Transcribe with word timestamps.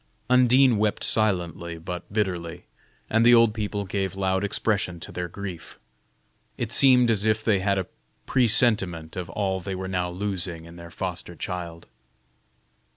Undine 0.31 0.77
wept 0.77 1.03
silently 1.03 1.77
but 1.77 2.11
bitterly, 2.11 2.65
and 3.07 3.23
the 3.23 3.35
old 3.35 3.53
people 3.53 3.85
gave 3.85 4.15
loud 4.15 4.43
expression 4.43 4.99
to 4.99 5.11
their 5.11 5.27
grief. 5.27 5.77
It 6.57 6.71
seemed 6.71 7.11
as 7.11 7.23
if 7.27 7.43
they 7.43 7.59
had 7.59 7.77
a 7.77 7.85
presentiment 8.25 9.15
of 9.15 9.29
all 9.29 9.59
they 9.59 9.75
were 9.75 9.87
now 9.87 10.09
losing 10.09 10.65
in 10.65 10.75
their 10.75 10.89
foster 10.89 11.35
child. 11.35 11.85